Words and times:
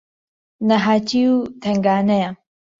نەهاتی 0.67 1.23
و 1.33 1.35
تەنگانەیە 1.61 2.29